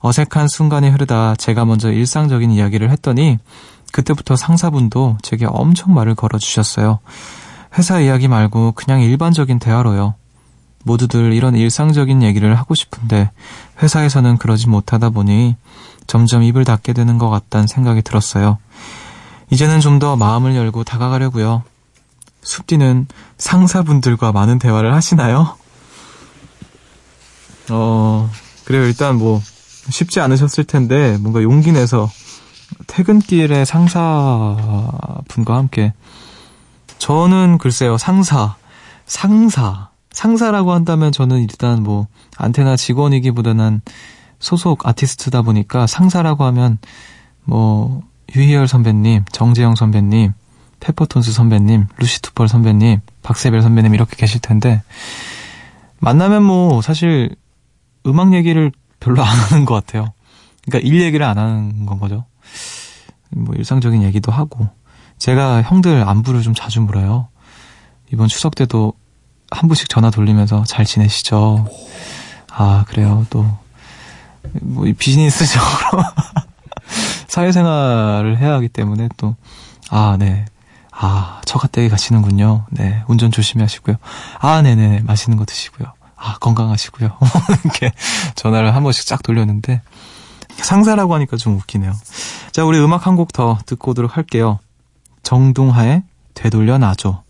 어색한 0.00 0.48
순간이 0.48 0.88
흐르다 0.88 1.34
제가 1.36 1.64
먼저 1.64 1.92
일상적인 1.92 2.50
이야기를 2.50 2.90
했더니 2.90 3.38
그때부터 3.92 4.36
상사분도 4.36 5.18
제게 5.22 5.46
엄청 5.46 5.94
말을 5.94 6.14
걸어주셨어요. 6.14 6.98
회사 7.78 8.00
이야기 8.00 8.28
말고 8.28 8.72
그냥 8.72 9.00
일반적인 9.00 9.58
대화로요. 9.58 10.14
모두들 10.84 11.32
이런 11.32 11.56
일상적인 11.56 12.22
얘기를 12.22 12.58
하고 12.58 12.74
싶은데 12.74 13.30
회사에서는 13.82 14.38
그러지 14.38 14.68
못하다 14.68 15.10
보니 15.10 15.56
점점 16.06 16.42
입을 16.42 16.64
닫게 16.64 16.92
되는 16.92 17.18
것 17.18 17.28
같다는 17.30 17.66
생각이 17.66 18.02
들었어요. 18.02 18.58
이제는 19.50 19.80
좀 19.80 19.98
더 19.98 20.16
마음을 20.16 20.56
열고 20.56 20.84
다가가려고요. 20.84 21.62
숲디는 22.42 23.06
상사분들과 23.36 24.32
많은 24.32 24.58
대화를 24.58 24.94
하시나요? 24.94 25.56
어, 27.68 28.30
그래요. 28.64 28.84
일단 28.84 29.16
뭐 29.16 29.40
쉽지 29.90 30.20
않으셨을 30.20 30.64
텐데 30.64 31.18
뭔가 31.20 31.42
용기 31.42 31.72
내서 31.72 32.10
퇴근길에 32.86 33.64
상사분과 33.64 35.56
함께 35.56 35.92
저는 36.98 37.58
글쎄요 37.58 37.98
상사 37.98 38.56
상사 39.06 39.90
상사라고 40.12 40.72
한다면 40.72 41.12
저는 41.12 41.40
일단 41.40 41.82
뭐 41.82 42.06
안테나 42.36 42.76
직원이기보다는 42.76 43.80
소속 44.38 44.86
아티스트다 44.86 45.42
보니까 45.42 45.86
상사라고 45.86 46.44
하면 46.44 46.78
뭐 47.44 48.02
유희열 48.34 48.68
선배님, 48.68 49.24
정재영 49.32 49.74
선배님, 49.74 50.32
페퍼톤스 50.80 51.32
선배님, 51.32 51.86
루시투펄 51.98 52.48
선배님, 52.48 53.00
박세별 53.22 53.62
선배님 53.62 53.94
이렇게 53.94 54.16
계실 54.16 54.40
텐데 54.40 54.82
만나면 55.98 56.42
뭐 56.42 56.80
사실 56.82 57.34
음악 58.06 58.32
얘기를 58.34 58.72
별로 58.98 59.22
안 59.22 59.36
하는 59.36 59.64
것 59.64 59.74
같아요. 59.74 60.12
그러니까 60.64 60.86
일 60.88 61.00
얘기를 61.02 61.24
안 61.24 61.38
하는 61.38 61.86
건 61.86 61.98
거죠. 61.98 62.24
뭐 63.30 63.54
일상적인 63.54 64.02
얘기도 64.02 64.32
하고 64.32 64.68
제가 65.18 65.62
형들 65.62 66.08
안부를 66.08 66.42
좀 66.42 66.54
자주 66.54 66.80
물어요. 66.80 67.28
이번 68.12 68.28
추석 68.28 68.54
때도 68.54 68.92
한 69.50 69.68
분씩 69.68 69.88
전화 69.88 70.10
돌리면서 70.10 70.64
잘 70.64 70.84
지내시죠? 70.84 71.66
아 72.50 72.84
그래요 72.88 73.26
또 73.30 73.46
뭐 74.62 74.84
비즈니스적으로 74.98 76.02
사회생활을 77.28 78.38
해야 78.38 78.54
하기 78.54 78.68
때문에 78.68 79.08
또 79.16 79.36
아 79.90 80.16
네. 80.18 80.44
아, 80.92 81.40
처가댁에 81.46 81.88
가시는군요. 81.88 82.66
네, 82.70 83.02
운전 83.08 83.30
조심히 83.32 83.62
하시고요. 83.62 83.96
아, 84.38 84.60
네네, 84.60 85.00
맛있는 85.00 85.38
거 85.38 85.46
드시고요. 85.46 85.94
아, 86.14 86.36
건강하시고요. 86.40 87.16
이렇게 87.64 87.90
전화를 88.34 88.74
한 88.74 88.82
번씩 88.82 89.06
쫙 89.06 89.22
돌렸는데, 89.22 89.80
상사라고 90.62 91.14
하니까 91.14 91.36
좀 91.36 91.56
웃기네요. 91.56 91.92
자, 92.52 92.64
우리 92.64 92.78
음악 92.78 93.06
한 93.06 93.16
곡 93.16 93.32
더 93.32 93.58
듣고 93.66 93.90
오도록 93.92 94.16
할게요. 94.16 94.58
정동하의 95.22 96.02
되돌려 96.34 96.78
놔줘. 96.78 97.22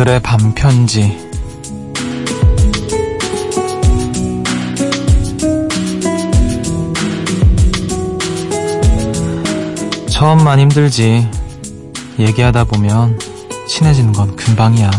오늘의 0.00 0.22
밤 0.22 0.54
편지. 0.54 1.14
처음만 10.08 10.58
힘들지. 10.58 11.28
얘기하다 12.18 12.64
보면 12.64 13.18
친해지는 13.68 14.14
건 14.14 14.34
금방이야. 14.36 14.90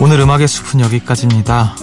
오늘 0.00 0.20
음악의 0.20 0.46
숲은 0.46 0.78
여기까지입니다. 0.82 1.74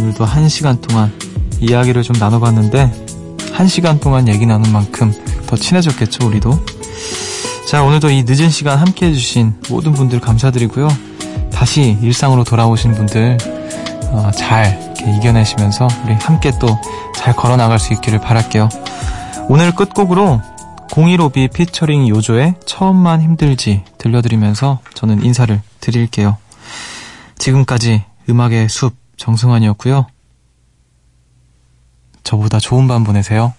오늘도 0.00 0.24
한 0.24 0.48
시간 0.48 0.80
동안 0.80 1.12
이야기를 1.60 2.02
좀 2.02 2.16
나눠봤는데, 2.18 3.03
한 3.54 3.66
시간 3.68 4.00
동안 4.00 4.28
얘기 4.28 4.46
나눈 4.46 4.72
만큼 4.72 5.12
더 5.46 5.56
친해졌겠죠, 5.56 6.26
우리도? 6.26 6.64
자, 7.68 7.82
오늘도 7.82 8.10
이 8.10 8.24
늦은 8.24 8.50
시간 8.50 8.78
함께 8.78 9.06
해주신 9.06 9.54
모든 9.70 9.92
분들 9.92 10.20
감사드리고요. 10.20 10.88
다시 11.52 11.96
일상으로 12.02 12.44
돌아오신 12.44 12.92
분들, 12.94 13.38
어, 14.10 14.30
잘 14.34 14.94
이겨내시면서 15.18 15.88
우리 16.04 16.14
함께 16.14 16.50
또 16.58 16.78
잘 17.24 17.34
걸어 17.34 17.56
나갈 17.56 17.78
수 17.78 17.94
있기를 17.94 18.20
바랄게요. 18.20 18.68
오늘 19.48 19.74
끝곡으로 19.74 20.42
015B 20.90 21.54
피처링 21.54 22.06
요조의 22.06 22.56
처음만 22.66 23.22
힘들지 23.22 23.82
들려드리면서 23.96 24.80
저는 24.92 25.24
인사를 25.24 25.58
드릴게요. 25.80 26.36
지금까지 27.38 28.04
음악의 28.28 28.68
숲 28.68 28.94
정승환이었고요. 29.16 30.06
저보다 32.24 32.58
좋은 32.58 32.88
밤 32.88 33.04
보내세요. 33.04 33.54